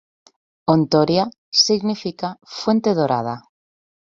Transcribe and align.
Hontoria 0.73 1.27
significa 1.51 2.35
""fuente 2.41 2.95
dorada"". 2.95 3.37